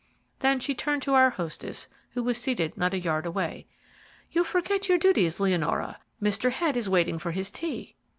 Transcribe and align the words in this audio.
Then 0.39 0.59
she 0.59 0.73
turned 0.73 1.03
to 1.03 1.13
our 1.13 1.29
hostess, 1.29 1.87
who 2.13 2.23
was 2.23 2.39
seated 2.39 2.75
not 2.75 2.95
a 2.95 2.97
yard 2.99 3.27
away. 3.27 3.67
"You 4.31 4.43
forget 4.43 4.89
your 4.89 4.97
duties, 4.97 5.39
Leonora. 5.39 5.99
Mr. 6.19 6.49
Head 6.51 6.75
is 6.75 6.89
waiting 6.89 7.19
for 7.19 7.29
his 7.29 7.51
tea." 7.51 7.95